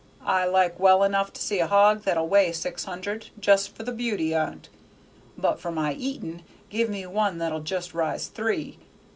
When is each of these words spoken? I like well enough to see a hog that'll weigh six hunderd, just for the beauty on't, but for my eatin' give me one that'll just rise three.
I 0.25 0.45
like 0.45 0.79
well 0.79 1.03
enough 1.03 1.31
to 1.33 1.41
see 1.43 1.59
a 1.59 1.67
hog 1.67 2.05
that'll 2.05 2.27
weigh 2.27 2.53
six 2.53 2.85
hunderd, 2.85 3.27
just 3.39 3.75
for 3.75 3.83
the 3.83 3.91
beauty 3.91 4.33
on't, 4.33 4.67
but 5.37 5.59
for 5.59 5.69
my 5.69 5.93
eatin' 5.93 6.41
give 6.71 6.89
me 6.89 7.05
one 7.05 7.37
that'll 7.37 7.59
just 7.59 7.93
rise 7.93 8.25
three. 8.25 8.79